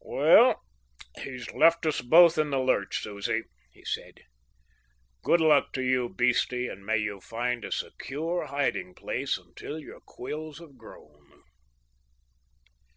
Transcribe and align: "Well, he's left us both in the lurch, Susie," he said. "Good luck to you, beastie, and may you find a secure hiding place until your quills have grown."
"Well, 0.00 0.60
he's 1.22 1.52
left 1.52 1.86
us 1.86 2.00
both 2.00 2.36
in 2.36 2.50
the 2.50 2.58
lurch, 2.58 2.98
Susie," 3.00 3.44
he 3.70 3.84
said. 3.84 4.22
"Good 5.22 5.40
luck 5.40 5.72
to 5.74 5.82
you, 5.84 6.08
beastie, 6.08 6.66
and 6.66 6.84
may 6.84 6.96
you 6.98 7.20
find 7.20 7.64
a 7.64 7.70
secure 7.70 8.46
hiding 8.46 8.96
place 8.96 9.38
until 9.38 9.78
your 9.78 10.00
quills 10.00 10.58
have 10.58 10.76
grown." 10.76 11.44